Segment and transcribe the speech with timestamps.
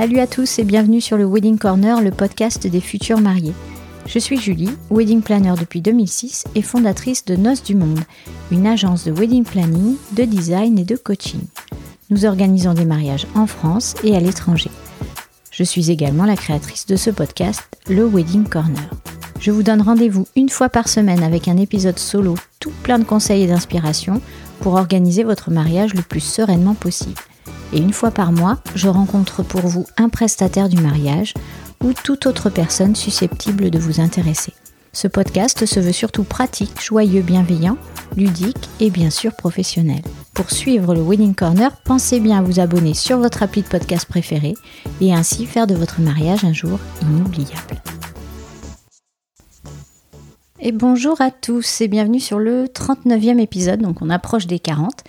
[0.00, 3.52] Salut à tous et bienvenue sur le Wedding Corner, le podcast des futurs mariés.
[4.06, 8.00] Je suis Julie, wedding planner depuis 2006 et fondatrice de Noces du Monde,
[8.50, 11.42] une agence de wedding planning, de design et de coaching.
[12.08, 14.70] Nous organisons des mariages en France et à l'étranger.
[15.50, 18.88] Je suis également la créatrice de ce podcast, le Wedding Corner.
[19.38, 23.04] Je vous donne rendez-vous une fois par semaine avec un épisode solo tout plein de
[23.04, 24.22] conseils et d'inspiration
[24.60, 27.20] pour organiser votre mariage le plus sereinement possible.
[27.72, 31.34] Et une fois par mois, je rencontre pour vous un prestataire du mariage
[31.82, 34.52] ou toute autre personne susceptible de vous intéresser.
[34.92, 37.76] Ce podcast se veut surtout pratique, joyeux, bienveillant,
[38.16, 40.02] ludique et bien sûr professionnel.
[40.34, 44.06] Pour suivre le Wedding Corner, pensez bien à vous abonner sur votre appli de podcast
[44.06, 44.54] préféré
[45.00, 47.80] et ainsi faire de votre mariage un jour inoubliable.
[50.58, 55.04] Et bonjour à tous et bienvenue sur le 39e épisode, donc on approche des 40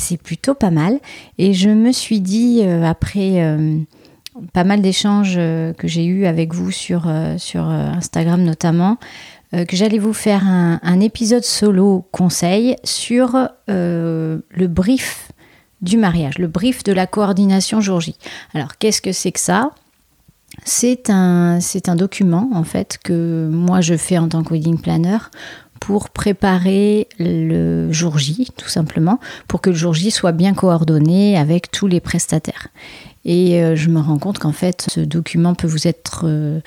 [0.00, 0.98] c'est plutôt pas mal.
[1.38, 3.78] Et je me suis dit, euh, après euh,
[4.52, 8.98] pas mal d'échanges euh, que j'ai eus avec vous sur, Instagram notamment,
[9.52, 15.32] que j'allais vous faire un, épisode solo conseil sur le brief
[15.82, 18.14] du mariage, le brief de la coordination jour J.
[18.54, 19.72] Alors, qu'est-ce que c'est que ça?
[20.64, 24.80] C'est un, c'est un document en fait que moi je fais en tant que wedding
[24.80, 25.18] planner
[25.80, 31.36] pour préparer le jour J, tout simplement, pour que le jour J soit bien coordonné
[31.36, 32.68] avec tous les prestataires.
[33.24, 36.60] Et euh, je me rends compte qu'en fait, ce document peut vous être euh,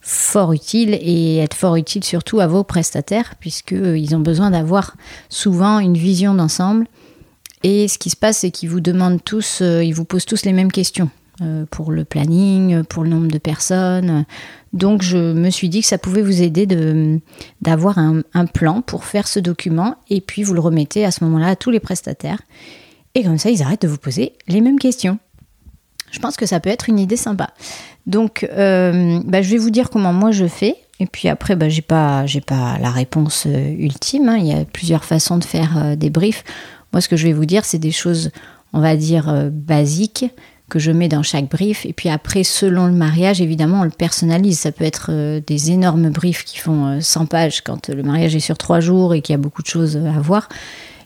[0.00, 4.96] fort utile et être fort utile surtout à vos prestataires, puisqu'ils euh, ont besoin d'avoir
[5.28, 6.86] souvent une vision d'ensemble.
[7.64, 10.52] Et ce qui se passe, c'est qu'ils vous demandent tous, ils vous posent tous les
[10.52, 11.10] mêmes questions.
[11.40, 14.24] Euh, pour le planning, pour le nombre de personnes.
[14.72, 16.66] Donc je me suis dit que ça pouvait vous aider
[17.62, 21.50] d'avoir un, plan pour faire ce document et puis vous le remettez à ce moment-là
[21.50, 22.42] à tous les prestataires.
[23.14, 25.20] Et comme ça, ils arrêtent de vous poser les mêmes questions.
[26.10, 27.50] Je pense que ça peut être une idée sympa.
[28.08, 30.74] Donc euh, bah, je vais vous dire comment moi je fais.
[30.98, 34.28] Et puis après, bah, j'ai pas, pas la réponse euh, ultime.
[34.28, 34.38] Hein.
[34.38, 36.42] Il y a plusieurs façons de faire des briefs.
[36.92, 38.32] Moi, ce que je vais vous dire, c'est des choses,
[38.72, 40.24] on va dire, basiques
[40.68, 41.86] que je mets dans chaque brief.
[41.86, 44.60] Et puis après, selon le mariage, évidemment, on le personnalise.
[44.60, 48.36] Ça peut être euh, des énormes briefs qui font 100 euh, pages quand le mariage
[48.36, 50.48] est sur trois jours et qu'il y a beaucoup de choses à voir.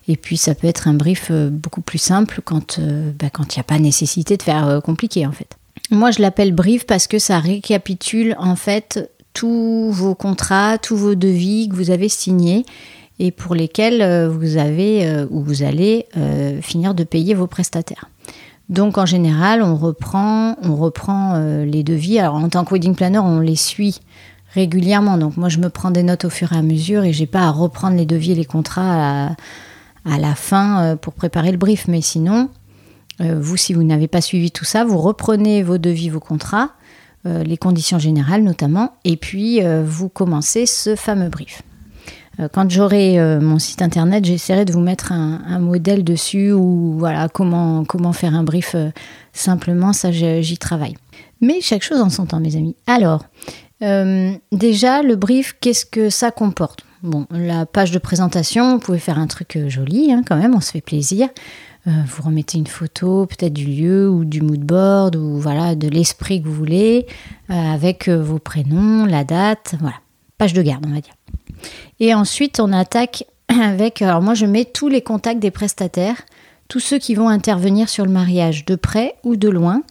[0.08, 3.60] Et puis ça peut être un brief euh, beaucoup plus simple quand bah, il n'y
[3.60, 5.56] a pas nécessité de faire compliqué en fait.
[5.90, 11.14] Moi, je l'appelle brief parce que ça récapitule en fait tous vos contrats, tous vos
[11.14, 12.64] devis que vous avez signés
[13.18, 16.06] et pour lesquels vous avez ou vous allez
[16.62, 18.08] finir de payer vos prestataires.
[18.72, 22.18] Donc en général, on reprend, on reprend euh, les devis.
[22.18, 24.00] Alors en tant que wedding planner, on les suit
[24.54, 25.18] régulièrement.
[25.18, 27.42] Donc moi, je me prends des notes au fur et à mesure et j'ai pas
[27.42, 29.26] à reprendre les devis et les contrats
[30.06, 31.86] à, la fin euh, pour préparer le brief.
[31.86, 32.48] Mais sinon,
[33.20, 36.70] euh, vous, si vous n'avez pas suivi tout ça, vous reprenez vos devis, vos contrats,
[37.24, 41.62] les conditions générales notamment, et puis vous commencez ce fameux brief.
[42.40, 46.94] Euh, quand j'aurai euh, mon site internet, j'essaierai de vous mettre un, modèle dessus ou
[46.98, 48.90] voilà comment, faire un brief euh,
[49.32, 50.96] simplement, ça j'y travaille.
[51.40, 52.76] Mais chaque chose en son temps, mes amis.
[52.86, 53.24] Alors,
[54.52, 56.84] déjà, le brief, qu'est-ce que ça comporte?
[57.02, 60.60] Bon, la page de présentation, vous pouvez faire un truc joli hein, quand même, on
[60.60, 61.28] se fait plaisir.
[61.84, 66.40] vous remettez une photo, peut-être du lieu ou du mood board ou voilà de l'esprit
[66.40, 67.06] que vous voulez,
[67.48, 69.96] avec vos prénoms, la date, voilà.
[70.38, 71.14] Page de garde, on va dire.
[72.00, 76.22] Et ensuite, on attaque avec, alors moi je mets tous les contacts des prestataires,
[76.68, 79.82] tous ceux qui vont intervenir sur le mariage, de près ou de loin,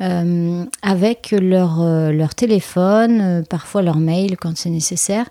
[0.00, 5.28] euh, avec leur, euh, téléphone, euh, parfois leur mail quand c'est nécessaire,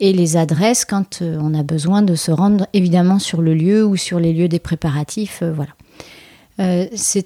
[0.00, 3.96] et les adresses quand on a besoin de se rendre évidemment sur le lieu ou
[3.96, 5.42] sur les lieux des préparatifs.
[5.42, 5.72] voilà.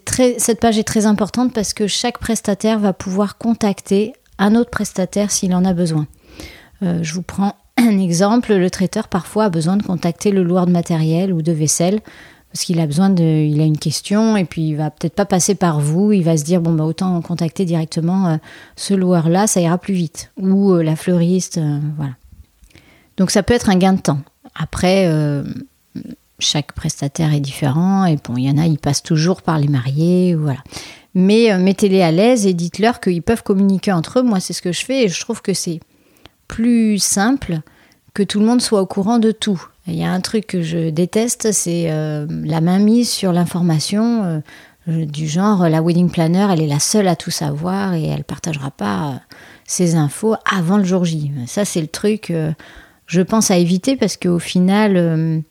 [0.05, 4.71] très, cette page est très importante parce que chaque prestataire va pouvoir contacter un autre
[4.71, 6.09] prestataire s'il en a besoin.
[6.83, 10.73] je vous prends un exemple, le traiteur parfois a besoin de contacter le loueur de
[10.73, 12.01] matériel ou de vaisselle
[12.55, 15.25] parce qu'il a besoin de, il a une question et puis il va peut-être pas
[15.25, 18.37] passer par vous, il va se dire bon bah autant contacter directement euh,
[18.77, 22.13] ce loueur là, ça ira plus vite ou euh, la fleuriste, euh, voilà.
[23.17, 24.21] Donc ça peut être un gain de temps.
[24.55, 25.11] Après
[26.39, 29.69] chaque prestataire est différent et bon il y en a ils passent toujours par les
[29.69, 30.63] mariés voilà.
[31.17, 34.23] Mais mettez-les à l'aise et dites-leur qu'ils peuvent communiquer entre eux.
[34.23, 35.81] Moi c'est ce que je fais et je trouve que c'est
[36.55, 37.63] plus simple
[38.15, 39.61] que tout le monde soit au courant de tout.
[39.89, 44.41] Il y a un truc que je déteste, c'est euh, la mainmise sur l'information
[44.87, 48.23] euh, du genre la wedding planner, elle est la seule à tout savoir et elle
[48.23, 49.15] partagera pas euh,
[49.65, 51.33] ses infos avant le jour J.
[51.49, 52.33] Ça, c'est le truc,
[53.07, 55.43] je pense à éviter parce qu'au final,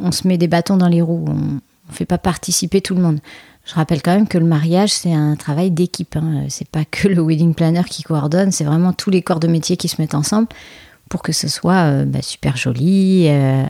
[0.00, 1.60] on se met des bâtons dans les roues, on ne
[1.90, 3.18] fait pas participer tout le monde.
[3.66, 6.16] Je rappelle quand même que le mariage, c'est un travail d'équipe.
[6.16, 6.44] Hein.
[6.48, 9.76] C'est pas que le wedding planner qui coordonne, c'est vraiment tous les corps de métier
[9.76, 10.46] qui se mettent ensemble
[11.08, 13.64] pour que ce soit euh, bah, super joli, euh,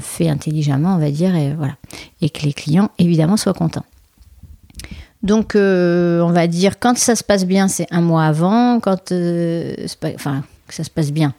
[0.00, 1.76] fait intelligemment, on va dire, et voilà,
[2.20, 3.84] et que les clients évidemment soient contents.
[5.22, 8.78] Donc, euh, on va dire quand ça se passe bien, c'est un mois avant.
[8.80, 9.12] Quand,
[10.14, 11.34] enfin, que ça se passe bien,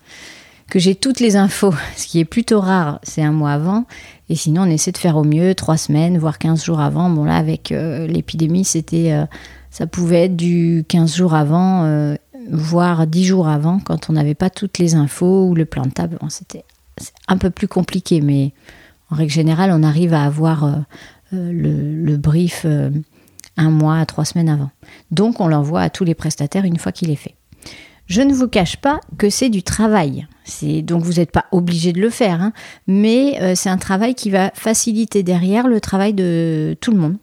[0.70, 3.86] que j'ai toutes les infos, ce qui est plutôt rare, c'est un mois avant.
[4.30, 7.10] Et sinon, on essaie de faire au mieux trois semaines, voire 15 jours avant.
[7.10, 9.12] Bon, là, avec l'épidémie, c'était,
[9.72, 12.16] ça pouvait être du 15 jours avant
[12.52, 15.92] voire dix jours avant, quand on n'avait pas toutes les infos ou le plan de
[15.92, 16.18] table.
[16.30, 16.66] C'était
[17.28, 18.54] un peu plus compliqué, mais
[19.10, 20.72] en règle générale, on arrive à avoir euh,
[21.34, 22.90] euh, le, brief euh,
[23.58, 24.72] un mois à trois semaines avant.
[25.12, 27.36] Donc, on l'envoie à tous les prestataires une fois qu'il est fait.
[28.10, 30.28] Je ne vous cache pas que c'est du travail.
[30.84, 32.54] donc vous n'êtes pas obligé de le faire, hein.
[32.88, 37.18] mais c'est un travail qui va faciliter derrière le travail de tout le monde.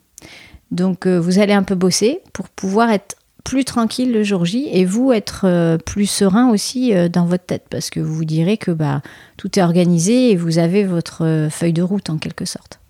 [0.71, 3.17] Donc vous allez un peu bosser pour pouvoir être
[3.47, 7.47] plus tranquille le jour J et vous être euh, plus serein aussi euh, dans votre
[7.47, 9.03] tête parce que vous direz que bah,
[9.37, 12.81] tout est organisé et vous avez votre euh, feuille de route en quelque sorte.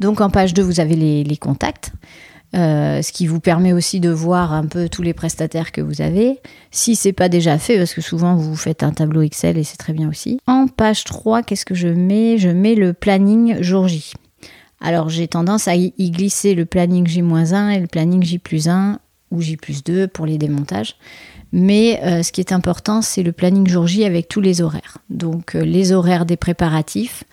[0.00, 1.92] Donc en page 2, vous avez les, contacts.
[2.54, 6.40] Ce qui vous permet aussi de voir un peu tous les prestataires que vous avez.
[6.70, 9.76] Si c'est pas déjà fait, parce que souvent vous faites un tableau Excel et c'est
[9.76, 10.38] très bien aussi.
[10.46, 12.38] En page 3, qu'est-ce que je mets?
[12.38, 14.14] Je mets le planning jour J.
[14.80, 18.96] Alors j'ai tendance à y glisser le planning J-1 et le planning J-1
[19.30, 20.96] ou J plus 2 pour les démontages.
[21.52, 24.98] Mais euh, ce qui est important, c'est le planning jour J avec tous les horaires.
[25.10, 27.24] Donc euh, les horaires des préparatifs,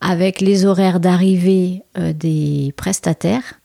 [0.00, 3.60] avec les horaires d'arrivée euh, des prestataires,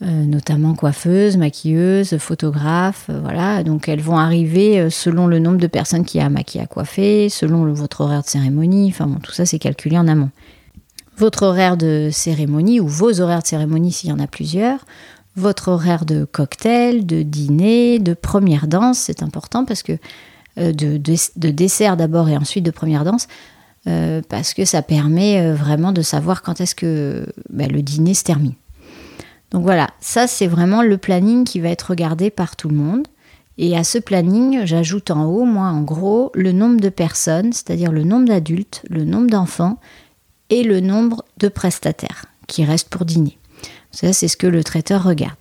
[0.00, 3.08] notamment coiffeuses, maquilleuses, photographes.
[3.22, 7.28] voilà, donc elles vont arriver selon le nombre de personnes qui a maquillé à coiffer,
[7.30, 8.88] selon votre horaire de cérémonie.
[8.90, 10.30] Enfin bon, tout ça c'est calculé en amont.
[11.16, 14.84] Votre horaire de cérémonie ou vos horaires de cérémonie s'il y en a plusieurs,
[15.36, 19.98] votre horaire de cocktail, de dîner, de première danse, c'est important parce que
[20.58, 20.96] euh, de,
[21.50, 23.26] dessert d'abord et ensuite de première danse,
[23.88, 28.14] euh, parce que ça permet euh, vraiment de savoir quand est-ce que bah, le dîner
[28.14, 28.54] se termine.
[29.54, 33.06] Donc voilà, ça c'est vraiment le planning qui va être regardé par tout le monde.
[33.56, 37.92] Et à ce planning, j'ajoute en haut, moi en gros, le nombre de personnes, c'est-à-dire
[37.92, 39.78] le nombre d'adultes, le nombre d'enfants
[40.50, 43.38] et le nombre de prestataires qui restent pour dîner.
[43.92, 45.40] Ça, c'est ce que le traiteur regarde.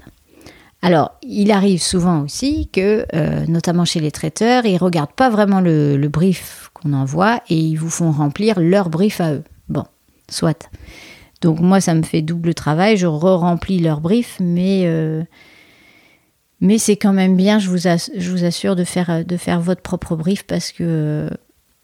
[0.83, 5.31] Alors, il arrive souvent aussi que, euh, notamment chez les traiteurs, ils ne regardent pas
[5.31, 9.43] vraiment le, brief qu'on envoie et ils vous font remplir leur brief à eux.
[9.69, 9.85] Bon,
[10.29, 10.69] soit.
[11.43, 15.23] Donc moi, ça me fait double travail, je re-remplis leur brief, mais, euh,
[16.61, 20.43] mais c'est quand même bien, je vous, assure, de faire, de faire votre propre brief
[20.43, 21.29] parce que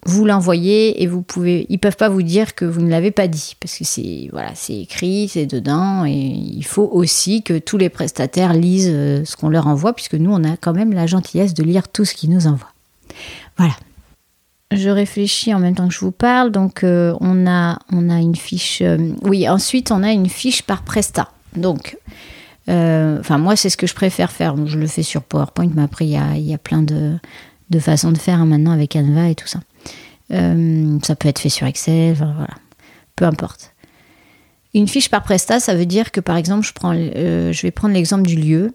[0.06, 3.28] vous l'envoyez et vous pouvez, ils peuvent pas vous dire que vous ne l'avez pas
[3.28, 7.78] dit parce que c'est voilà, c'est écrit, c'est dedans et il faut aussi que tous
[7.78, 11.06] les prestataires lisent euh, ce qu'on leur envoie puisque nous on a quand même la
[11.06, 12.72] gentillesse de lire tout ce qu'ils nous envoient.
[13.58, 13.74] Voilà.
[14.72, 18.20] Je réfléchis en même temps que je vous parle, donc euh, on a on a
[18.20, 18.82] une fiche.
[18.82, 21.32] Euh, oui, ensuite on a une fiche par prestat.
[21.56, 21.98] Donc
[22.68, 24.56] enfin moi c'est ce que je préfère faire.
[24.68, 27.18] je le fais sur PowerPoint, mais après il y a, y a plein de,
[27.70, 29.60] de façons de faire hein, maintenant avec Canva et tout ça.
[30.32, 32.48] Euh, ça peut être fait sur Excel, voilà,
[33.16, 33.74] peu importe.
[34.74, 37.72] Une fiche par prestat, ça veut dire que par exemple, je, prends, euh, je vais
[37.72, 38.74] prendre l'exemple du lieu.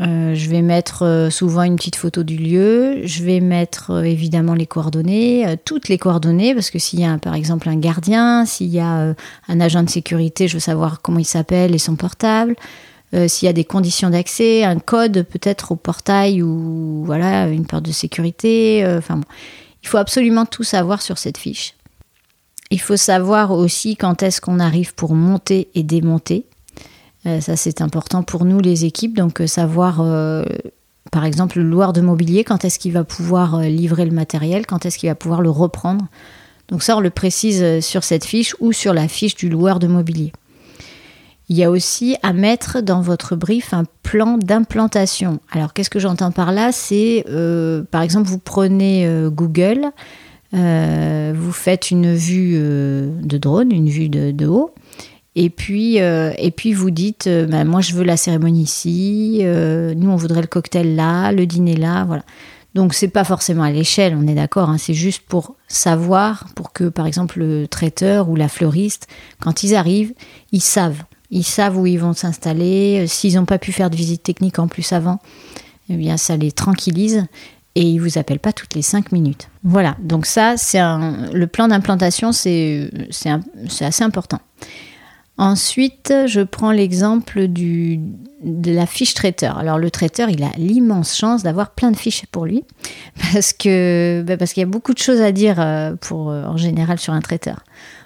[0.00, 3.06] Euh, je vais mettre souvent une petite photo du lieu.
[3.06, 7.34] Je vais mettre évidemment les coordonnées, toutes les coordonnées, parce que s'il y a par
[7.34, 9.14] exemple un gardien, s'il y a
[9.48, 12.56] un agent de sécurité, je veux savoir comment il s'appelle et son portable.
[13.26, 17.84] s'il y a des conditions d'accès, un code peut-être au portail ou voilà une porte
[17.84, 18.84] de sécurité.
[18.98, 19.26] Enfin bon.
[19.82, 21.74] Il faut absolument tout savoir sur cette fiche.
[22.70, 26.46] Il faut savoir aussi quand est-ce qu'on arrive pour monter et démonter.
[27.26, 29.16] Euh, ça, c'est important pour nous, les équipes.
[29.16, 30.44] Donc, euh, savoir, euh,
[31.12, 34.86] par exemple, le loueur de mobilier, quand est-ce qu'il va pouvoir livrer le matériel, quand
[34.86, 36.06] est-ce qu'il va pouvoir le reprendre.
[36.68, 39.86] Donc, ça, on le précise sur cette fiche ou sur la fiche du loueur de
[39.86, 40.32] mobilier.
[41.48, 45.40] Il y a aussi à mettre dans votre brief un plan d'implantation.
[45.50, 46.70] Alors qu'est-ce que j'entends par là?
[46.70, 47.24] C'est
[47.90, 49.86] par exemple vous prenez Google,
[50.52, 54.72] vous faites une vue de drone, une vue de, haut,
[55.36, 60.16] et puis, et puis vous dites bah, moi je veux la cérémonie ici, nous on
[60.16, 62.22] voudrait le cocktail là, le dîner là, voilà.
[62.74, 66.72] Donc c'est pas forcément à l'échelle, on est d'accord, hein, c'est juste pour savoir, pour
[66.72, 69.08] que par exemple le traiteur ou la fleuriste,
[69.40, 70.14] quand ils arrivent,
[70.52, 73.00] ils savent ils savent où ils vont s'installer.
[73.00, 75.20] Euh, s'ils n'ont pas pu faire de visite technique en plus avant,
[75.88, 77.26] eh bien, ça les tranquillise
[77.76, 79.48] et ils vous appellent pas toutes les cinq minutes.
[79.62, 82.90] Voilà, donc ça, c'est le plan d'implantation, c'est
[83.80, 84.40] assez important.
[85.40, 89.56] Ensuite, je prends l'exemple de la fiche traiteur.
[89.56, 92.62] Alors le traiteur, il a l'immense chance d'avoir plein de fiches pour lui,
[93.32, 96.44] parce que bah, parce qu'il y a beaucoup de choses à dire euh, pour euh,
[96.44, 97.64] en général sur un traiteur.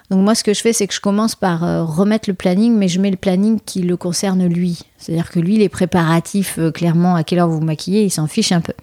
[0.09, 2.73] Donc moi, ce que je fais, c'est que je commence par euh, remettre le planning,
[2.73, 4.83] mais je mets le planning qui le concerne lui.
[4.97, 8.53] C'est-à-dire que lui, les préparatifs, clairement, à quelle heure vous vous maquillez, il s'en fiche
[8.53, 8.73] un peu.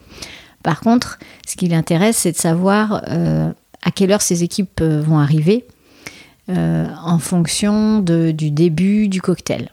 [0.63, 1.19] Par contre,
[1.49, 3.03] ce qui l'intéresse, c'est de savoir
[3.83, 5.65] à quelle heure ses équipes vont arriver
[6.57, 9.71] euh, en fonction du début du cocktail.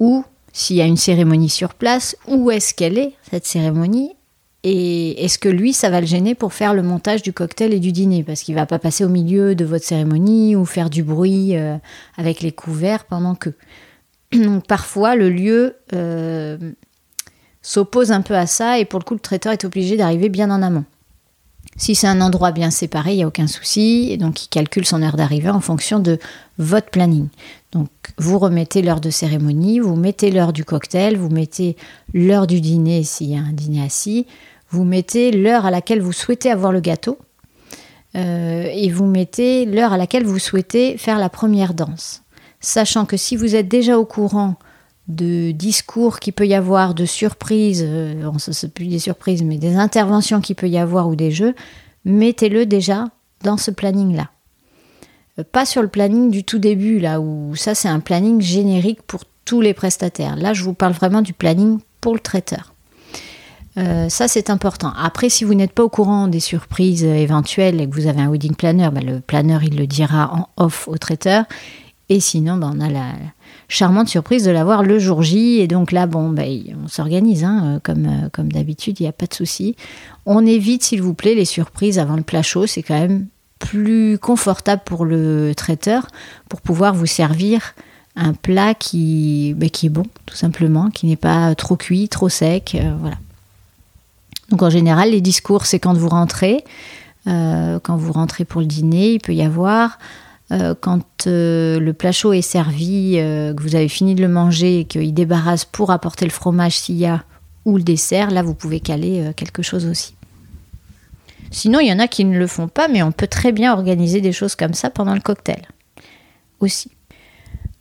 [0.00, 4.12] Ou s'il y a une cérémonie sur place, où est-ce qu'elle est, cette cérémonie
[4.64, 7.78] et est-ce que lui, ça va le gêner pour faire le montage du cocktail et
[7.78, 8.24] du dîner?
[8.24, 11.76] Parce qu'il va pas passer au milieu de votre cérémonie ou faire du bruit euh,
[12.16, 13.50] avec les couverts pendant que.
[14.32, 16.58] Donc parfois, le lieu euh,
[17.62, 20.50] s'oppose un peu à ça et pour le coup, le traiteur est obligé d'arriver bien
[20.50, 20.84] en amont.
[21.76, 24.08] Si c'est un endroit bien séparé, il n'y a aucun souci.
[24.10, 26.18] Et donc, il calcule son heure d'arrivée en fonction de
[26.58, 27.28] votre planning.
[27.72, 31.76] Donc, vous remettez l'heure de cérémonie, vous mettez l'heure du cocktail, vous mettez
[32.14, 34.26] l'heure du dîner s'il y a un dîner assis,
[34.70, 37.18] vous mettez l'heure à laquelle vous souhaitez avoir le gâteau.
[38.16, 42.22] Euh, et vous mettez l'heure à laquelle vous souhaitez faire la première danse.
[42.60, 44.56] Sachant que si vous êtes déjà au courant
[45.08, 49.56] de discours qu'il peut y avoir, de surprises, euh, on se plus des surprises, mais
[49.56, 51.54] des interventions qu'il peut y avoir ou des jeux,
[52.04, 53.06] mettez-le déjà
[53.42, 54.28] dans ce planning-là.
[55.38, 59.02] Euh, pas sur le planning du tout début, là, où ça c'est un planning générique
[59.02, 60.36] pour tous les prestataires.
[60.36, 62.74] Là, je vous parle vraiment du planning pour le traiteur.
[63.78, 64.92] Euh, ça, c'est important.
[64.98, 68.28] Après, si vous n'êtes pas au courant des surprises éventuelles et que vous avez un
[68.28, 71.44] wedding planner, ben, le planner, il le dira en off au traiteur.
[72.08, 73.12] Et sinon, ben, on a la,
[73.68, 75.60] charmante surprise de l'avoir le jour J.
[75.60, 76.48] Et donc là, bon, ben,
[76.82, 79.76] on s'organise, hein, euh, comme, euh, comme d'habitude, il n'y a pas de souci.
[80.26, 82.66] On évite, s'il vous plaît, les surprises avant le plat chaud.
[82.66, 83.26] C'est quand même
[83.58, 86.06] plus confortable pour le traiteur
[86.48, 87.74] pour pouvoir vous servir
[88.16, 92.28] un plat qui, ben, qui est bon, tout simplement, qui n'est pas trop cuit, trop
[92.28, 92.74] sec.
[92.74, 93.16] Euh, voilà.
[94.50, 96.64] Donc en général, les discours, c'est quand vous rentrez.
[97.26, 99.98] quand vous rentrez pour le dîner, il peut y avoir
[100.50, 104.28] euh, quand euh, le plat chaud est servi, euh, que vous avez fini de le
[104.28, 107.22] manger et qu'il débarrasse pour apporter le fromage s'il y a
[107.64, 110.14] ou le dessert, là vous pouvez caler quelque chose aussi.
[111.50, 113.74] Sinon, il y en a qui ne le font pas, mais on peut très bien
[113.74, 115.62] organiser des choses comme ça pendant le cocktail
[116.60, 116.90] aussi.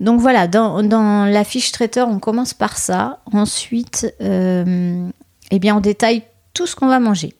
[0.01, 3.19] Donc voilà, dans, dans la fiche traiteur, on commence par ça.
[3.31, 7.33] Ensuite, eh bien, on détaille tout ce qu'on va manger.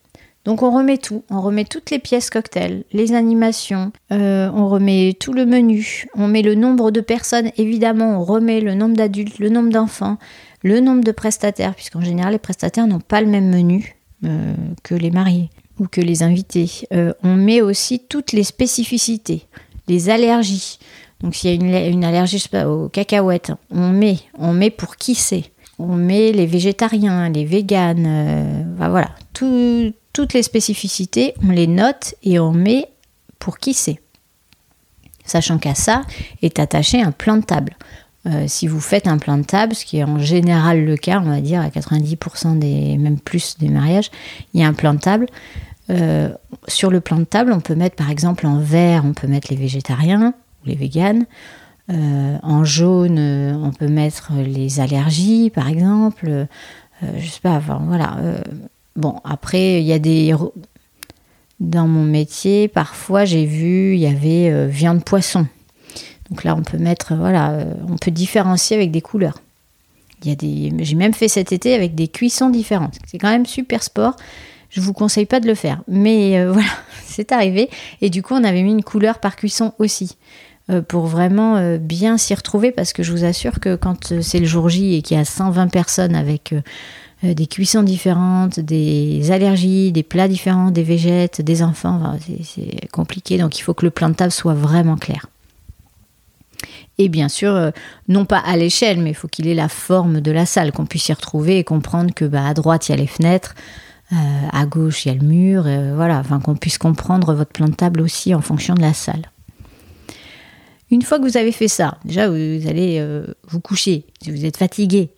[0.48, 5.14] Donc on remet tout, on remet toutes les pièces cocktail, les animations, euh, on remet
[5.20, 9.40] tout le menu, on met le nombre de personnes, évidemment on remet le nombre d'adultes,
[9.40, 10.16] le nombre d'enfants,
[10.62, 14.94] le nombre de prestataires, puisqu'en général les prestataires n'ont pas le même menu euh, que
[14.94, 16.70] les mariés ou que les invités.
[16.94, 19.42] Euh, on met aussi toutes les spécificités,
[19.86, 20.78] les allergies.
[21.20, 25.44] Donc s'il y a une, allergie aux cacahuètes, on met, on met pour qui c'est.
[25.78, 32.40] On met les végétariens, les véganes, voilà, tout, toutes les spécificités, on les note et
[32.40, 32.88] on met
[33.38, 34.00] pour qui c'est.
[35.24, 36.02] Sachant qu'à ça
[36.42, 37.76] est attaché un plan de table.
[38.26, 41.20] Euh, si vous faites un plan de table, ce qui est en général le cas,
[41.24, 44.10] on va dire à 90% des, même plus des mariages,
[44.54, 45.26] il y a un plan de table.
[45.88, 46.30] Euh,
[46.66, 49.46] sur le plan de table, on peut mettre par exemple en vert, on peut mettre
[49.52, 50.34] les végétariens
[50.64, 51.26] ou les véganes.
[51.92, 53.20] Euh, en jaune,
[53.62, 56.48] on peut mettre les allergies, par exemple.
[57.02, 58.16] je sais pas, voilà.
[58.98, 60.34] Bon, après, il y a des.
[61.60, 65.46] Dans mon métier, parfois, j'ai vu, il y avait euh, viande poisson.
[66.30, 69.40] Donc là, on peut mettre, voilà, euh, on peut différencier avec des couleurs.
[70.24, 72.96] Y a des, j'ai même fait cet été avec des cuissons différentes.
[73.06, 74.16] C'est quand même super sport.
[74.68, 76.68] Je vous conseille pas de le faire, mais euh, voilà,
[77.04, 77.70] c'est arrivé.
[78.00, 80.16] Et du coup, on avait mis une couleur par cuisson aussi
[80.88, 84.68] pour vraiment bien s'y retrouver parce que je vous assure que quand c'est le jour
[84.68, 86.52] J et qu'il y a 120 personnes avec
[87.24, 92.16] euh, des cuissons différentes, des allergies, des plats différents, des végètes, des enfants.
[92.44, 95.26] c'est compliqué, donc il faut que le plan de table soit vraiment clair.
[96.96, 97.70] Et bien sûr, euh,
[98.06, 100.86] non pas à l'échelle, mais il faut qu'il ait la forme de la salle, qu'on
[100.86, 103.56] puisse y retrouver et comprendre que bah, à droite il y a les fenêtres,
[104.12, 104.16] euh,
[104.52, 108.00] à gauche il y a le mur, voilà, qu'on puisse comprendre votre plan de table
[108.00, 109.30] aussi en fonction de la salle.
[110.90, 112.34] Une fois que vous avez fait ça, déjà vous
[112.68, 113.04] allez
[113.48, 115.10] vous coucher si vous êtes fatigué.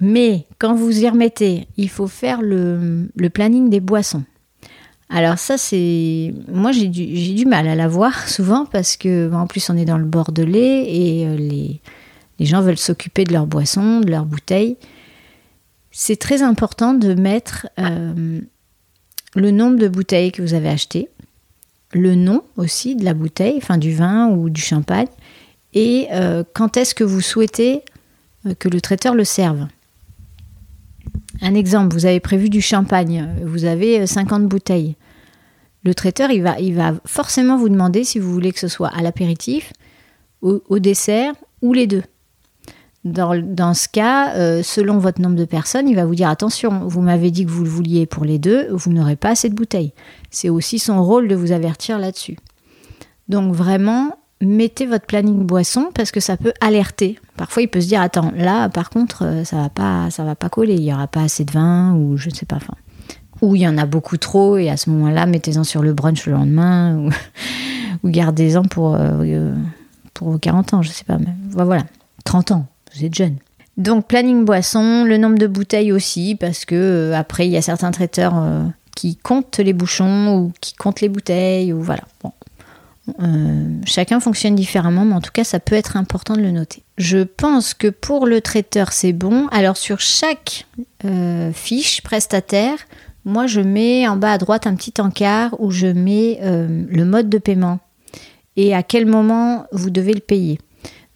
[0.00, 4.24] Mais quand vous y remettez, il faut faire le, planning des boissons.
[5.10, 6.34] Alors ça, c'est...
[6.48, 9.98] Moi, j'ai du, mal à la voir souvent parce que, en plus, on est dans
[9.98, 11.80] le Bordelais et euh, les,
[12.46, 14.76] gens veulent s'occuper de leurs boissons, de leurs bouteilles.
[15.90, 18.40] C'est très important de mettre euh,
[19.34, 21.08] le nombre de bouteilles que vous avez achetées,
[21.92, 25.08] le nom aussi de la bouteille, enfin du vin ou du champagne,
[25.74, 26.08] et
[26.54, 27.82] quand est-ce que vous souhaitez
[28.58, 29.66] que le traiteur le serve.
[31.40, 34.96] Un exemple, vous avez prévu du champagne, vous avez 50 bouteilles.
[35.84, 38.88] Le traiteur, il va, il va forcément vous demander si vous voulez que ce soit
[38.88, 39.72] à l'apéritif,
[40.42, 42.02] au, dessert ou les deux.
[43.04, 47.00] Dans, ce cas, euh, selon votre nombre de personnes, il va vous dire attention, vous
[47.00, 49.92] m'avez dit que vous le vouliez pour les deux, vous n'aurez pas assez de bouteilles.
[50.30, 52.36] C'est aussi son rôle de vous avertir là-dessus.
[53.28, 57.18] Donc vraiment, mettez votre planning boisson parce que ça peut alerter.
[57.38, 60.34] Parfois, il peut se dire attends, là, par contre, euh, ça va pas, ça va
[60.34, 60.74] pas coller.
[60.74, 62.56] Il y aura pas assez de vin ou je ne sais pas.
[62.56, 62.74] Enfin,
[63.40, 66.26] ou il y en a beaucoup trop et à ce moment-là, mettez-en sur le brunch
[66.26, 67.10] le lendemain ou,
[68.04, 69.54] gardez-en pour euh,
[70.14, 71.18] pour 40 ans, je sais pas.
[71.18, 71.84] Mais voilà,
[72.24, 73.36] 30 ans, vous êtes jeune.
[73.76, 77.62] Donc planning boisson, le nombre de bouteilles aussi, parce que euh, après il y a
[77.62, 78.64] certains traiteurs euh,
[78.96, 82.02] qui comptent les bouchons ou qui comptent les bouteilles ou voilà.
[82.22, 82.32] Bon.
[83.86, 86.82] Chacun fonctionne différemment, mais en tout cas ça peut être important de le noter.
[86.98, 89.46] Je pense que pour le traiteur c'est bon.
[89.52, 90.66] Alors sur chaque
[91.54, 92.76] fiche prestataire,
[93.24, 97.28] moi je mets en bas à droite un petit encart où je mets le mode
[97.28, 97.78] de paiement
[98.56, 100.58] et à quel moment vous devez le payer.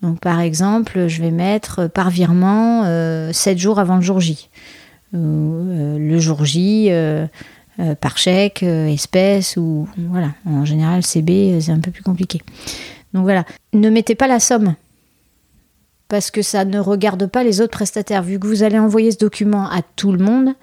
[0.02, 4.48] Donc par exemple, je vais mettre par virement euh, 7 jours avant le jour J.
[5.14, 7.26] Euh, le jour J euh,
[7.80, 10.32] euh, par chèque, espèce ou voilà.
[10.46, 12.40] En général, CB, c'est un peu plus compliqué.
[13.12, 14.74] Donc voilà, ne mettez pas la somme
[16.12, 18.22] parce que ça ne regarde pas les autres prestataires.
[18.22, 20.54] Vu que vous allez envoyer ce document à tout le monde,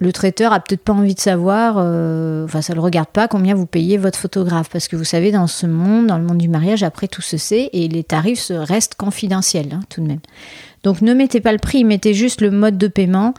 [0.00, 3.54] le traiteur a peut-être pas envie de savoir, euh, enfin ça le regarde pas combien
[3.54, 6.48] vous payez votre photographe, parce que vous savez dans ce monde, dans le monde du
[6.48, 10.20] mariage, après tout se sait et les tarifs restent confidentiels hein, tout de même.
[10.82, 13.34] Donc ne mettez pas le prix, mettez juste le mode de paiement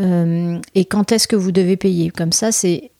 [0.00, 2.10] euh, et quand est-ce que vous devez payer.
[2.10, 2.90] Comme ça, c'est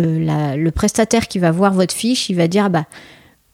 [0.00, 2.86] euh, le prestataire qui va voir votre fiche, il va dire bah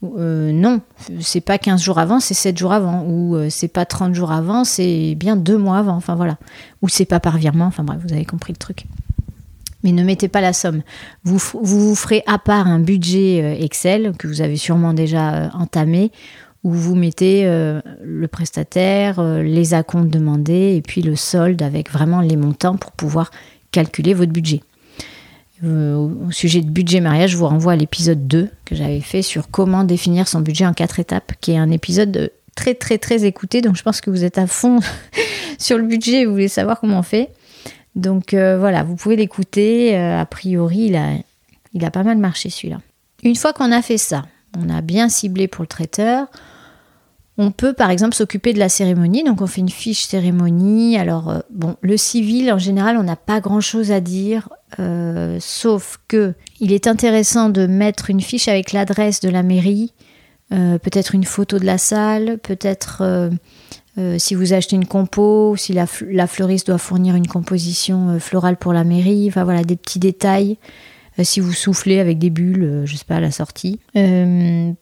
[0.02, 0.80] non,
[1.20, 4.64] c'est pas 15 jours avant, c'est 7 jours avant, ou c'est pas 30 jours avant,
[4.64, 6.38] c'est bien 2 mois avant, enfin voilà.
[6.82, 8.86] Ou c'est pas par virement, enfin bref, vous avez compris le truc
[9.82, 10.82] mais ne mettez pas la somme.
[11.24, 15.48] Vous, vous, ferez à part un budget euh, Excel que vous avez sûrement déjà euh,
[15.54, 16.10] entamé,
[16.64, 22.20] où vous mettez euh, le prestataire, les acomptes demandés et puis le solde avec vraiment
[22.20, 23.30] les montants pour pouvoir
[23.72, 24.60] calculer votre budget.
[25.62, 29.50] Au sujet de budget mariage, je vous renvoie à l'épisode 2 que j'avais fait sur
[29.50, 33.60] comment définir son budget en quatre étapes, qui est un épisode très très très écouté,
[33.60, 34.80] donc je pense que vous êtes à fond
[35.58, 37.30] sur le budget et vous voulez savoir comment on fait.
[37.96, 39.96] Donc euh, voilà, vous pouvez l'écouter.
[39.96, 41.10] Euh, a priori, il a,
[41.72, 42.80] il a pas mal marché celui-là.
[43.22, 44.26] Une fois qu'on a fait ça,
[44.58, 46.26] on a bien ciblé pour le traiteur.
[47.42, 50.98] On peut par exemple s'occuper de la cérémonie, donc on fait une fiche cérémonie.
[50.98, 54.48] Alors euh, bon, le civil en général, on n'a pas grand-chose à dire,
[55.40, 59.92] sauf que il est intéressant de mettre une fiche avec l'adresse de la mairie,
[60.50, 63.30] peut-être une photo de la salle, peut-être
[63.98, 68.56] euh, si vous achetez une compo, si la, fleuriste doit fournir une composition euh, florale
[68.56, 70.58] pour la mairie, enfin voilà, des petits détails.
[71.20, 73.78] Euh, si vous soufflez avec des bulles, je sais pas, à la sortie.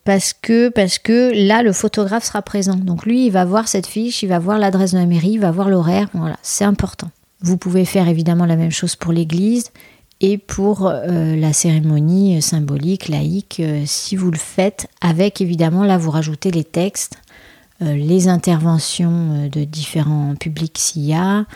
[0.05, 2.77] parce, que, parce que là, le photographe sera présent.
[2.77, 5.41] Donc lui, il va voir cette fiche, il va voir l'adresse de la mairie, il
[5.41, 6.09] va voir l'horaire.
[6.15, 7.11] Voilà, c'est important.
[7.41, 9.71] Vous pouvez faire évidemment la même chose pour l'église
[10.21, 16.51] et pour la cérémonie symbolique, laïque, si vous le faites, avec évidemment, là, vous rajoutez
[16.51, 17.19] les textes
[17.81, 21.47] euh, les interventions euh, de différents publics s'il y a,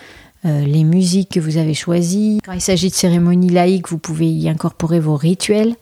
[0.45, 2.41] euh, les musiques que vous avez choisies.
[2.45, 5.75] Quand il s'agit de cérémonies laïques, vous pouvez y incorporer vos rituels,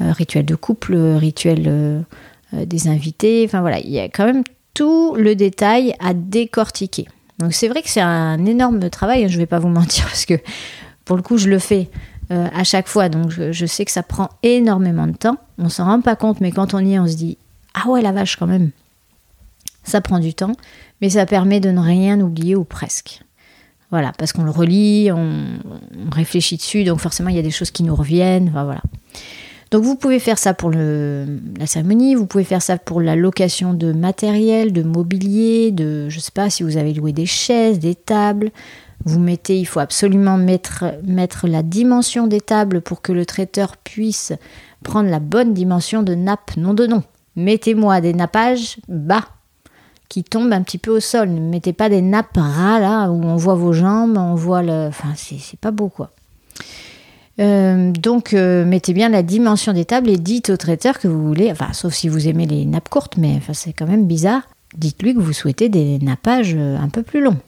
[0.00, 2.04] rituels de couple, rituels
[2.52, 3.44] des invités.
[3.46, 4.42] Enfin voilà, il y a quand même
[4.74, 7.06] tout le détail à décortiquer.
[7.38, 10.04] Donc c'est vrai que c'est un énorme travail, hein, je ne vais pas vous mentir,
[10.04, 10.34] parce que
[11.04, 11.88] pour le coup, je le fais
[12.28, 15.36] à chaque fois, donc je, je, sais que ça prend énormément de temps.
[15.58, 17.38] On s'en rend pas compte, mais quand on y est, on se dit
[17.72, 18.72] Ah ouais, la vache, quand même,
[19.86, 20.52] ça prend du temps,
[21.00, 23.20] mais ça permet de ne rien oublier ou presque.
[23.90, 25.44] Voilà, parce qu'on le relit, on,
[26.12, 28.50] réfléchit dessus, donc forcément il y a des choses qui nous reviennent.
[28.50, 28.82] voilà.
[29.70, 33.74] Donc vous pouvez faire ça pour la cérémonie, vous pouvez faire ça pour la location
[33.74, 37.96] de matériel, de mobilier, de je sais pas si vous avez loué des chaises, des
[37.96, 38.50] tables.
[39.04, 43.76] Vous mettez, il faut absolument mettre, mettre la dimension des tables pour que le traiteur
[43.76, 44.32] puisse
[44.82, 47.02] prendre la bonne dimension de nappe, non de nom.
[47.34, 49.26] Mettez-moi des nappages bas
[50.08, 51.28] qui tombe un petit peu au sol.
[51.28, 54.86] Ne mettez pas des nappes ras là où on voit vos jambes, on voit le.
[54.88, 56.10] Enfin, c'est pas beau quoi.
[57.38, 61.26] Euh, donc, euh, mettez bien la dimension des tables et dites au traiteur que vous
[61.26, 64.42] voulez, enfin, sauf si vous aimez les nappes courtes, mais enfin, c'est quand même bizarre.
[64.76, 67.38] Dites-lui que vous souhaitez des nappages euh, un peu plus longs.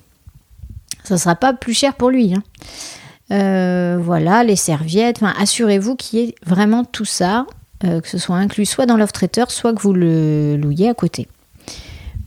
[1.04, 2.34] Ça ne sera pas plus cher pour lui.
[2.34, 3.98] Hein.
[3.98, 5.22] voilà, les serviettes.
[5.22, 7.46] Enfin, assurez-vous qu'il y ait vraiment tout ça
[7.80, 11.28] que ce soit inclus soit dans l'offre traiteur, soit que vous le louiez à côté.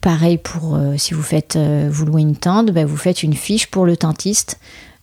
[0.02, 3.86] Pareil pour si vous faites vous louez une tente, ben, vous faites une fiche pour
[3.86, 4.60] le tentiste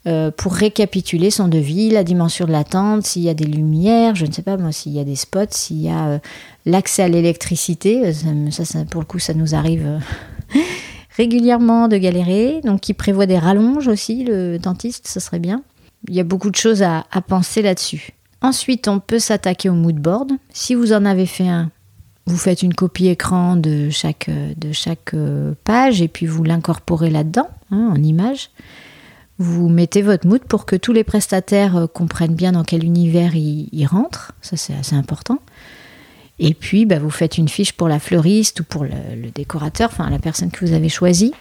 [0.08, 4.14] euh, pour récapituler son devis, la dimension de la tente, s'il y a des lumières,
[4.14, 6.18] je ne sais pas moi, s'il y a des spots, s'il y a euh,
[6.64, 8.06] l'accès à l'électricité.
[8.06, 10.00] Euh, ça, pour le coup, ça nous arrive
[11.16, 12.60] régulièrement de galérer.
[12.62, 15.62] Donc, il prévoit des rallonges aussi, le dentiste, ce serait bien.
[16.08, 18.12] Il y a beaucoup de choses à, à penser là-dessus.
[18.40, 20.30] Ensuite, on peut s'attaquer au mood board.
[20.54, 21.70] Si vous en avez fait un,
[22.28, 25.14] vous faites une copie écran de chaque, de chaque
[25.64, 28.50] page et puis vous l'incorporez là-dedans, hein, en image.
[29.38, 33.36] Vous mettez votre mood pour que tous les prestataires euh, comprennent bien dans quel univers
[33.36, 34.32] ils, rentrent.
[34.42, 35.38] Ça, c'est assez important.
[36.40, 40.10] Et puis, bah, vous faites une fiche pour la fleuriste ou pour le, décorateur, enfin
[40.10, 41.32] la personne que vous avez choisie.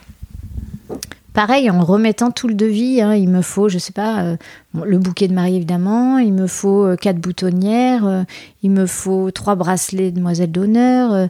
[1.38, 4.38] Pareil, en remettant tout le devis, hein, il me faut, je sais pas, euh,
[4.74, 8.26] le bouquet de mariée évidemment, il me faut euh, quatre boutonnières,
[8.64, 11.30] il me faut trois bracelets de demoiselle d'honneur.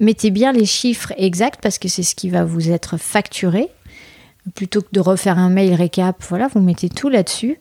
[0.00, 3.68] mettez bien les chiffres exacts parce que c'est ce qui va vous être facturé
[4.54, 7.58] plutôt que de refaire un mail récap, voilà, vous mettez tout là-dessus.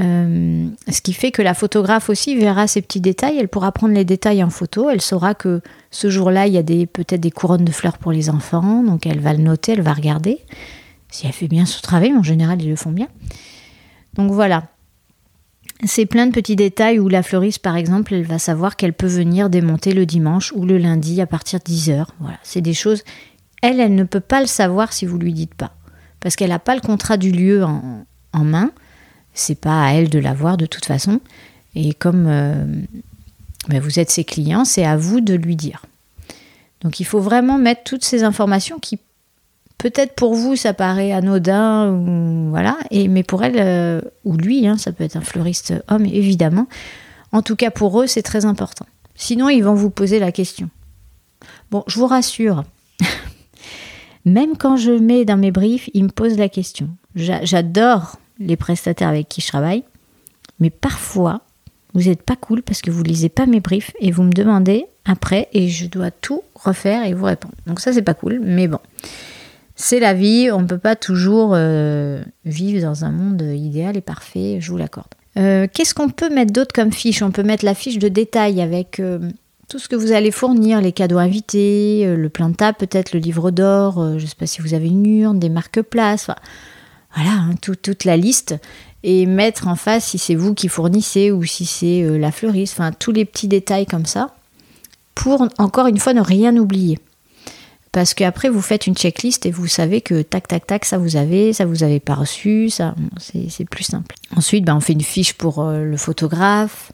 [0.00, 3.94] Euh, ce qui fait que la photographe aussi verra ces petits détails, elle pourra prendre
[3.94, 5.60] les détails en photo, elle saura que
[5.90, 9.20] ce jour-là, il y a peut-être des couronnes de fleurs pour les enfants, donc elle
[9.20, 10.38] va le noter, elle va regarder.
[11.10, 13.08] Si elle fait bien son travail, en général, ils le font bien.
[14.14, 14.68] Donc voilà.
[15.84, 19.06] C'est plein de petits détails où la fleuriste, par exemple, elle va savoir qu'elle peut
[19.06, 22.06] venir démonter le dimanche ou le lundi à partir de 10h.
[22.18, 23.04] Voilà, c'est des choses.
[23.62, 25.72] Elle, elle ne peut pas le savoir si vous lui dites pas
[26.20, 28.70] parce qu'elle n'a pas le contrat du lieu en, main.
[29.34, 31.20] C'est pas à elle de l'avoir de toute façon.
[31.74, 32.64] Et comme euh,
[33.68, 35.84] ben, vous êtes ses clients, c'est à vous de lui dire.
[36.80, 38.98] Donc il faut vraiment mettre toutes ces informations qui
[39.78, 44.66] peut-être pour vous ça paraît anodin ou voilà, et mais pour elle euh, ou lui,
[44.66, 46.66] hein, ça peut être un fleuriste homme évidemment.
[47.32, 48.86] En tout cas pour eux c'est très important.
[49.14, 50.68] Sinon ils vont vous poser la question.
[51.70, 52.64] Bon, je vous rassure,
[54.24, 56.88] même quand je mets dans mes briefs, ils me posent la question.
[57.14, 59.84] J'adore les prestataires avec qui je travaille,
[60.60, 61.42] mais parfois,
[61.94, 64.86] vous n'êtes pas cool parce que vous lisez pas mes briefs et vous me demandez
[65.04, 67.54] après et je dois tout refaire et vous répondre.
[67.66, 68.78] Donc ça, c'est pas cool, mais bon.
[69.80, 74.00] C'est la vie, on ne peut pas toujours euh, vivre dans un monde idéal et
[74.00, 75.06] parfait, je vous l'accorde.
[75.36, 77.22] Euh, qu'est-ce qu'on peut mettre d'autre comme fiche?
[77.22, 79.20] On peut mettre la fiche de détail avec euh,
[79.68, 83.20] tout ce que vous allez fournir, les cadeaux invités, le plan de table, peut-être le
[83.20, 86.26] livre d'or, je ne sais pas si vous avez une urne, des marque-places,
[87.14, 88.56] voilà, hein, toute la liste,
[89.04, 92.90] et mettre en face si c'est vous qui fournissez ou si c'est la fleuriste, enfin
[92.90, 94.34] tous les petits détails comme ça,
[95.14, 96.98] pour encore une fois ne rien oublier.
[97.98, 101.16] Parce qu'après, vous faites une checklist et vous savez que tac, tac, tac, ça vous
[101.16, 104.14] avez, ça vous avez pas reçu, ça, c'est plus simple.
[104.36, 106.92] Ensuite, ben, on fait une fiche pour le photographe,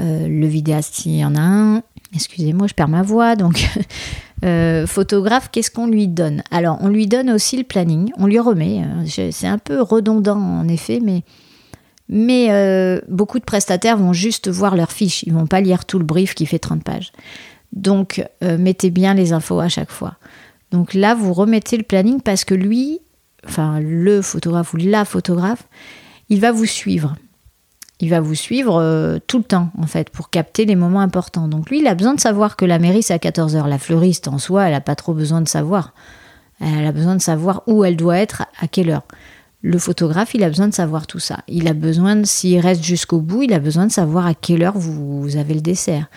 [0.00, 1.82] euh, le vidéaste, s'il y en a un.
[2.12, 3.36] Excusez-moi, je perds ma voix.
[3.36, 3.68] Donc,
[4.44, 6.42] euh, photographe, qu'est-ce qu'on lui donne?
[6.50, 8.10] Alors, on lui donne aussi le planning.
[8.18, 8.82] On lui remet.
[8.82, 11.22] Euh, c'est un peu redondant, en effet, mais,
[12.08, 15.22] mais beaucoup de prestataires vont juste voir leur fiche.
[15.22, 17.12] Ils vont pas lire tout le brief qui fait 30 pages.
[17.72, 20.16] Donc, mettez bien les infos à chaque fois.
[20.70, 23.00] Donc là, vous remettez le planning parce que lui,
[23.46, 25.64] enfin le photographe ou la photographe,
[26.28, 27.16] il va vous suivre
[28.00, 31.48] il va vous suivre euh, tout le temps, en fait, pour capter les moments importants.
[31.48, 33.66] Donc lui, il a besoin de savoir que la mairie, c'est à 14h.
[33.68, 35.94] La fleuriste, en soi, elle n'a pas trop besoin de savoir.
[36.60, 39.04] Elle a besoin de savoir où elle doit être, à quelle heure.
[39.62, 41.38] Le photographe, il a besoin de savoir tout ça.
[41.48, 44.78] Il a besoin, s'il reste jusqu'au bout, il a besoin de savoir à quelle heure
[44.78, 46.08] vous, avez le dessert.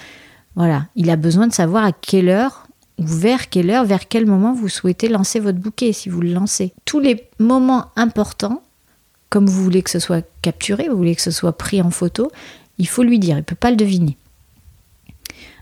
[0.55, 4.25] Voilà, il a besoin de savoir à quelle heure ou vers quelle heure, vers quel
[4.25, 6.73] moment vous souhaitez lancer votre bouquet, si vous le lancez.
[6.85, 8.61] Tous les moments importants,
[9.29, 12.31] comme vous voulez que ce soit capturé, vous voulez que ce soit pris en photo,
[12.77, 14.17] il faut lui dire, il ne peut pas le deviner.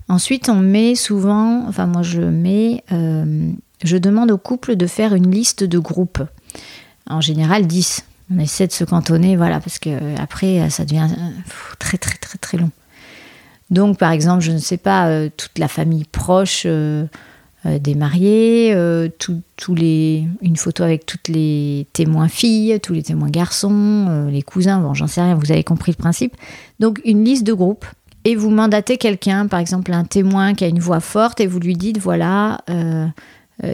[0.10, 3.52] Ensuite, on met souvent, enfin moi je mets, euh,
[3.84, 6.24] je demande au couple de faire une liste de groupes.
[7.10, 8.06] En général 10.
[8.34, 11.30] On essaie de se cantonner, voilà, parce que après ça devient euh,
[11.80, 12.72] très très très très long.
[13.70, 16.66] Donc par exemple, je ne sais pas, euh, toute la famille proche,
[17.68, 19.10] euh, des mariés, euh,
[19.76, 24.80] les, une photo avec toutes les témoins filles, tous les témoins garçons, euh, les cousins,
[24.80, 26.36] bon j'en sais rien, vous avez compris le principe.
[26.80, 27.86] Donc une liste de groupes
[28.26, 31.60] et vous mandatez quelqu'un, par exemple un témoin qui a une voix forte et vous
[31.60, 32.62] lui dites voilà,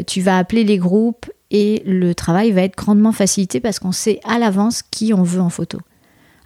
[0.08, 4.20] tu vas appeler les groupes et le travail va être grandement facilité parce qu'on sait
[4.24, 5.80] à l'avance qui on veut en photo.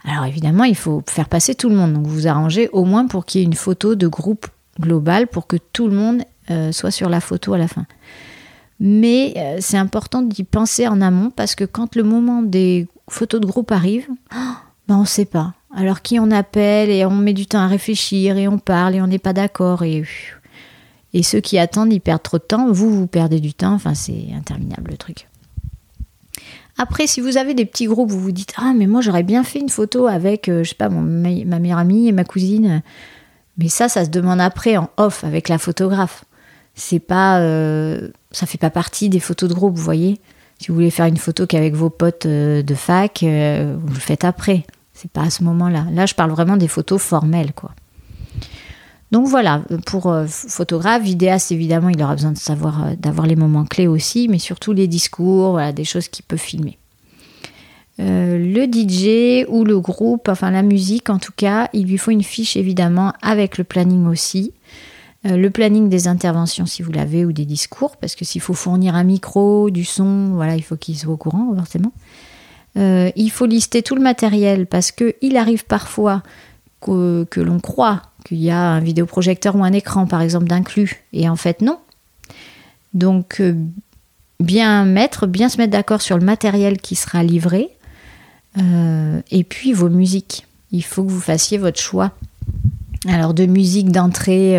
[0.08, 3.26] Alors évidemment, il faut faire passer tout le monde, donc vous arrangez au moins pour
[3.26, 4.46] qu'il y ait une photo de groupe
[4.80, 7.84] global pour que tout le monde euh, soit sur la photo à la fin.
[8.80, 13.40] Mais euh, c'est important d'y penser en amont parce que quand le moment des photos
[13.40, 14.06] de groupe arrive,
[14.88, 15.54] ben on ne sait pas.
[15.74, 19.02] Alors qui on appelle et on met du temps à réfléchir et on parle et
[19.02, 20.04] on n'est pas d'accord et
[21.14, 22.70] et ceux qui attendent ils perdent trop de temps.
[22.72, 23.74] Vous vous perdez du temps.
[23.74, 25.27] Enfin c'est interminable le truc.
[26.78, 29.42] Après, si vous avez des petits groupes, vous vous dites ah mais moi j'aurais bien
[29.42, 32.82] fait une photo avec euh, je sais pas mon, ma meilleure amie et ma cousine.
[33.58, 36.24] Mais ça, ça se demande après en off avec la photographe.
[36.76, 40.20] C'est pas, euh, ça fait pas partie des photos de groupe, vous voyez.
[40.60, 44.24] Si vous voulez faire une photo qu'avec vos potes euh, de fac, vous le faites
[44.24, 44.64] après.
[44.94, 45.86] C'est pas à ce moment-là.
[45.92, 47.72] Là, je parle vraiment des photos formelles, quoi.
[49.10, 53.64] Donc voilà, pour euh, photographe, vidéaste, évidemment, il aura besoin de savoir, d'avoir les moments
[53.64, 56.78] clés aussi, mais surtout les discours, des choses qu'il peut filmer.
[57.98, 62.22] le DJ ou le groupe, enfin la musique en tout cas, il lui faut une
[62.22, 64.52] fiche évidemment avec le planning aussi.
[65.24, 68.94] le planning des interventions si vous l'avez ou des discours, parce que s'il faut fournir
[68.94, 71.92] un micro, du son, voilà, il faut qu'il soit au courant forcément.
[72.76, 76.22] Euh, il faut lister tout le matériel parce qu'il arrive parfois
[76.80, 81.02] que, que l'on croit qu'il y a un vidéoprojecteur ou un écran, par exemple, d'inclus,
[81.12, 81.78] et en fait non.
[82.94, 83.54] Donc, euh,
[84.40, 87.70] bien mettre, bien se mettre d'accord sur le matériel qui sera livré,
[88.58, 90.46] euh, et puis vos musiques.
[90.70, 92.12] Il faut que vous fassiez votre choix.
[93.08, 94.58] Alors de musique d'entrée,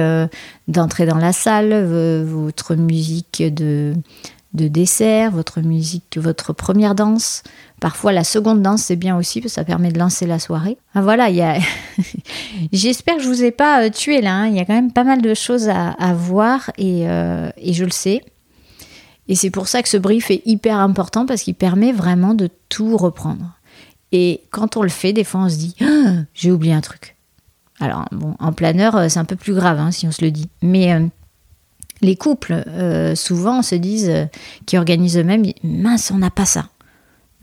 [0.70, 1.84] d'entrée dans la salle,
[2.24, 3.94] votre musique de,
[4.54, 7.44] de dessert, votre musique, votre première danse.
[7.80, 10.78] Parfois, la seconde danse, c'est bien aussi, parce que ça permet de lancer la soirée.
[10.96, 11.60] Ah, voilà, a...
[12.72, 14.34] j'espère que je vous ai pas euh, tué là.
[14.34, 14.48] hein.
[14.48, 17.86] Il y a quand même pas mal de choses à, voir et, euh, et je
[17.86, 18.22] le sais.
[19.28, 22.50] Et c'est pour ça que ce brief est hyper important parce qu'il permet vraiment de
[22.70, 23.54] tout reprendre.
[24.12, 27.16] Et quand on le fait, des fois, on se dit Ah, j'ai oublié un truc.
[27.80, 30.32] Alors, bon, en planeur, euh, c'est un peu plus grave hein, si on se le
[30.32, 30.50] dit.
[30.64, 30.92] Mais
[32.02, 34.26] les couples, euh, souvent, se disent, euh,
[34.66, 36.70] qui organisent eux-mêmes, mince, on n'a pas ça.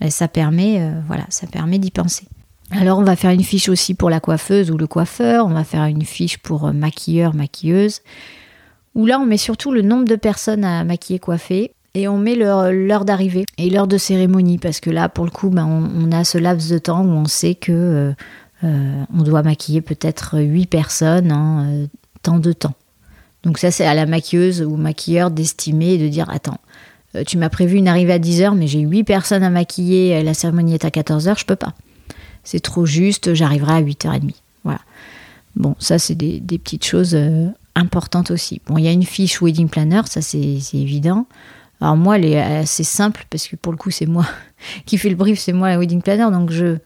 [0.01, 2.27] Et ça permet, euh, voilà, ça permet d'y penser.
[2.71, 5.45] Alors, on va faire une fiche aussi pour la coiffeuse ou le coiffeur.
[5.45, 8.01] On va faire une fiche pour maquilleur, maquilleuse.
[8.93, 11.71] Où là, on met surtout le nombre de personnes à maquiller, coiffer.
[11.93, 14.57] Et on met l'heure d'arrivée et l'heure de cérémonie.
[14.57, 17.25] Parce que là, pour le coup, ben, on, a ce laps de temps où on
[17.25, 18.13] sait que
[18.63, 21.87] on doit maquiller peut-être 8 personnes en
[22.21, 22.75] tant de temps.
[23.47, 26.59] Donc ça, c'est à la maquilleuse ou maquilleur d'estimer et de dire, attends,
[27.15, 30.33] euh, tu m'as prévu une arrivée à 10h, mais j'ai 8 personnes à maquiller, la
[30.33, 31.73] cérémonie est à 14h, je peux pas.
[32.43, 34.33] C'est trop juste, j'arriverai à 8h30.
[34.65, 34.81] Voilà.
[35.55, 38.59] Bon, ça, c'est des, petites choses euh, importantes aussi.
[38.67, 41.25] Bon, il y a une fiche wedding planner, ça, c'est c'est évident.
[41.79, 44.25] Alors moi, elle est assez simple, parce que pour le coup, c'est moi
[44.85, 46.79] qui fais le brief, c'est moi la wedding planner, donc je,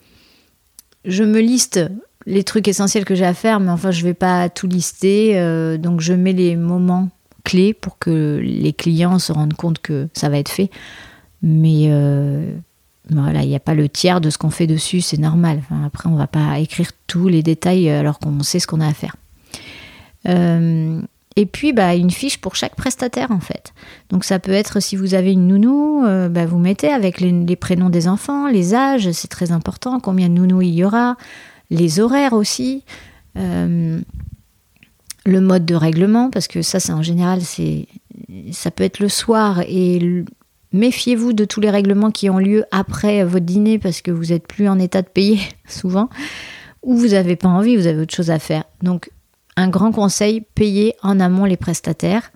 [1.06, 1.80] je me liste
[2.26, 5.34] les trucs essentiels que j'ai à faire, mais enfin, je vais pas tout lister.
[5.36, 7.10] euh, donc, je mets les moments
[7.44, 10.70] clés pour que les clients se rendent compte que ça va être fait.
[11.42, 12.54] Mais euh,
[13.10, 15.62] voilà, il n'y a pas le tiers de ce qu'on fait dessus, c'est normal.
[15.86, 18.88] Après, on va pas écrire tous les détails euh, alors qu'on sait ce qu'on a
[18.88, 19.16] à faire.
[21.38, 23.74] Et puis, bah, une fiche pour chaque prestataire, en fait.
[24.10, 27.56] Donc, ça peut être si vous avez une nounou, bah, vous mettez avec les, les
[27.56, 31.16] prénoms des enfants, les âges, c'est très important, combien de nounous il y aura,
[31.72, 32.84] les horaires aussi,
[33.38, 34.00] euh,
[35.26, 37.88] le mode de règlement, parce que ça, c'est en général, c'est,
[38.52, 40.24] ça peut être le soir et
[40.74, 44.48] méfiez-vous de tous les règlements qui ont lieu après votre dîner parce que vous n'êtes
[44.48, 46.10] plus en état de payer souvent,
[46.84, 48.66] ou vous n'avez pas envie, vous avez autre chose à faire.
[48.84, 49.10] Donc,
[49.56, 52.32] un grand conseil, payez en amont les prestataires.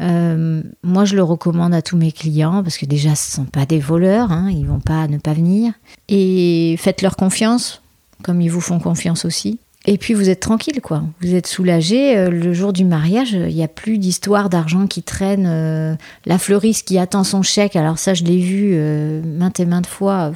[0.00, 3.50] Euh, moi, je le recommande à tous mes clients parce que déjà, ce ne sont
[3.50, 5.72] pas des voleurs, hein, ils vont pas ne pas venir.
[6.08, 7.81] Et faites-leur confiance,
[8.22, 9.58] comme ils vous font confiance aussi.
[9.84, 11.02] Et puis, vous êtes tranquille, quoi.
[11.20, 12.16] Vous êtes soulagé.
[12.16, 15.46] Euh, le jour du mariage, il n'y a plus d'histoire d'argent qui traîne.
[15.46, 19.66] euh, la fleuriste qui attend son chèque, alors ça, je l'ai vu euh, maintes et
[19.66, 20.32] maintes fois.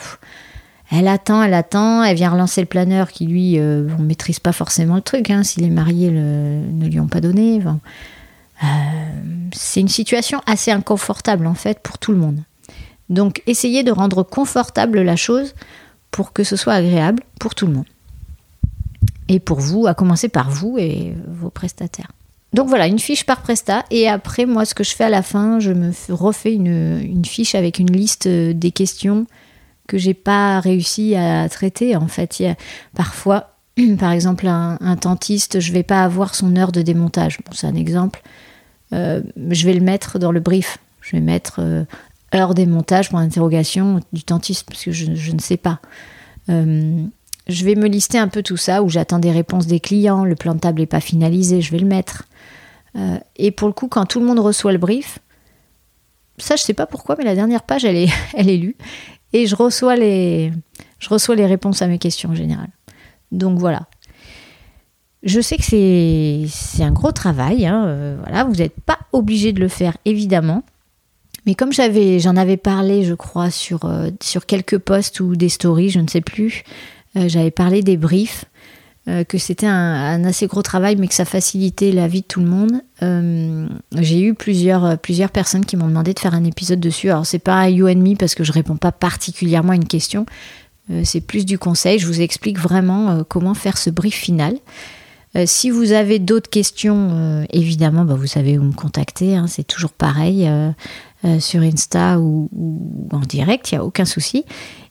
[0.90, 4.52] Elle attend, elle attend, elle vient relancer le planeur qui, lui, euh, on maîtrise pas
[4.52, 7.60] forcément le truc, hein, si les mariés ne lui ont pas donné.
[9.52, 12.40] C'est une situation assez inconfortable, en fait, pour tout le monde.
[13.10, 15.54] Donc, essayez de rendre confortable la chose
[16.10, 17.86] pour que ce soit agréable pour tout le monde.
[19.28, 22.12] Et pour vous, à commencer par vous et vos prestataires.
[22.52, 23.84] Donc voilà, une fiche par prestat.
[23.90, 27.54] Et après, moi, ce que je fais à la fin, je me refais une, fiche
[27.54, 29.26] avec une liste euh, des questions
[29.88, 31.96] que j'ai pas réussi à traiter.
[31.96, 32.42] En fait,
[32.94, 33.56] parfois,
[33.98, 37.38] par exemple, un, un tentiste, je vais pas avoir son heure de démontage.
[37.52, 38.22] C'est un exemple.
[38.92, 40.78] Euh, je vais le mettre dans le brief.
[41.00, 41.84] Je vais mettre euh,
[42.34, 45.80] heure démontage pour interrogation du tentiste parce que je, je ne sais pas.
[46.48, 47.04] Euh,
[47.48, 50.24] je vais me lister un peu tout ça où j'attends des réponses des clients.
[50.24, 52.24] Le plan de table n'est pas finalisé, je vais le mettre.
[52.96, 55.18] Euh, et pour le coup, quand tout le monde reçoit le brief,
[56.38, 58.76] ça je sais pas pourquoi, mais la dernière page elle est, elle est lue
[59.32, 60.52] et je reçois les,
[60.98, 62.68] je reçois les réponses à mes questions en général.
[63.32, 63.86] Donc voilà.
[65.22, 69.60] Je sais que c'est un gros travail, hein, euh, voilà, vous n'êtes pas obligé de
[69.60, 70.62] le faire évidemment.
[71.46, 75.90] Mais comme j'en avais parlé, je crois, sur, euh, sur quelques posts ou des stories,
[75.90, 76.64] je ne sais plus,
[77.16, 78.44] euh, j'avais parlé des briefs,
[79.28, 82.46] que c'était un, assez gros travail, mais que ça facilitait la vie de tout le
[82.46, 82.80] monde.
[83.96, 87.10] J'ai eu plusieurs, plusieurs personnes qui m'ont demandé de faire un épisode dessus.
[87.10, 90.26] Alors c'est pas You and Me parce que je réponds pas particulièrement à une question,
[91.04, 92.00] c'est plus du conseil.
[92.00, 94.56] Je vous explique vraiment comment faire ce brief final.
[95.36, 99.36] Euh, si vous avez d'autres questions, euh, évidemment, bah, vous savez où me contacter.
[99.36, 100.70] Hein, c'est toujours pareil euh,
[101.40, 102.48] sur Insta ou,
[103.10, 104.44] en direct, il n'y a aucun souci.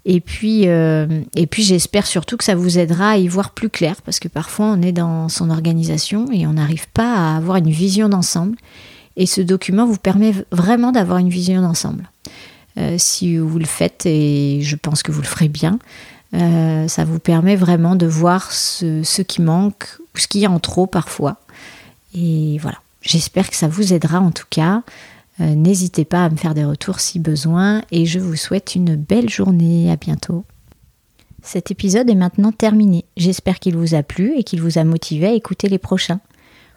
[0.05, 4.01] Et puis, et puis j'espère surtout que ça vous aidera à y voir plus clair,
[4.03, 7.69] parce que parfois on est dans son organisation et on n'arrive pas à avoir une
[7.69, 8.57] vision d'ensemble.
[9.17, 12.09] Et ce document vous permet vraiment d'avoir une vision d'ensemble.
[12.97, 15.79] si vous le faites, et je pense que vous le ferez bien,
[16.33, 20.87] ça vous permet vraiment de voir ce, qui manque ce qu'il y a en trop
[20.87, 21.37] parfois.
[22.13, 24.83] Et voilà, j'espère que ça vous aidera en tout cas.
[25.41, 28.95] Euh, n'hésitez pas à me faire des retours si besoin et je vous souhaite une
[28.95, 29.91] belle journée.
[29.91, 30.45] À bientôt.
[31.41, 33.05] Cet épisode est maintenant terminé.
[33.17, 36.19] J'espère qu'il vous a plu et qu'il vous a motivé à écouter les prochains.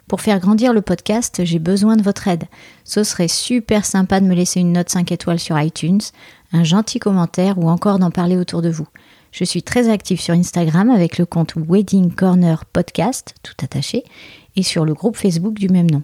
[0.07, 2.45] Pour faire grandir le podcast, j'ai besoin de votre aide.
[2.83, 6.01] Ce serait super sympa de me laisser une note 5 étoiles sur iTunes,
[6.51, 8.87] un gentil commentaire ou encore d'en parler autour de vous.
[9.31, 14.03] Je suis très active sur Instagram avec le compte Wedding Corner Podcast, tout attaché,
[14.55, 16.03] et sur le groupe Facebook du même nom.